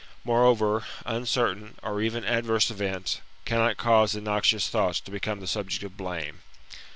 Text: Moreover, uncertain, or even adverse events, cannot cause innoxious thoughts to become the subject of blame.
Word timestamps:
Moreover, 0.23 0.83
uncertain, 1.05 1.77
or 1.83 2.01
even 2.01 2.25
adverse 2.25 2.71
events, 2.71 3.21
cannot 3.45 3.77
cause 3.77 4.15
innoxious 4.15 4.67
thoughts 4.67 4.99
to 4.99 5.11
become 5.11 5.41
the 5.41 5.47
subject 5.47 5.83
of 5.83 5.95
blame. 5.95 6.41